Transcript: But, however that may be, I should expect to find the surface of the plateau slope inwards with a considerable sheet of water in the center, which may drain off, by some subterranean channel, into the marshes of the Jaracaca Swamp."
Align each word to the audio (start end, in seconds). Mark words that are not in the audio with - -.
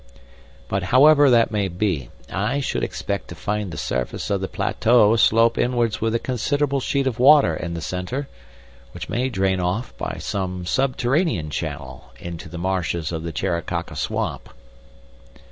But, 0.67 0.81
however 0.89 1.29
that 1.29 1.51
may 1.51 1.67
be, 1.67 2.09
I 2.31 2.59
should 2.59 2.83
expect 2.83 3.27
to 3.27 3.35
find 3.35 3.69
the 3.69 3.77
surface 3.77 4.31
of 4.31 4.41
the 4.41 4.47
plateau 4.47 5.15
slope 5.15 5.59
inwards 5.59 6.01
with 6.01 6.15
a 6.15 6.17
considerable 6.17 6.79
sheet 6.79 7.05
of 7.05 7.19
water 7.19 7.55
in 7.55 7.75
the 7.75 7.81
center, 7.81 8.27
which 8.93 9.09
may 9.09 9.29
drain 9.29 9.59
off, 9.59 9.95
by 9.99 10.17
some 10.19 10.65
subterranean 10.65 11.51
channel, 11.51 12.05
into 12.19 12.49
the 12.49 12.57
marshes 12.57 13.11
of 13.11 13.21
the 13.21 13.31
Jaracaca 13.31 13.95
Swamp." 13.95 14.49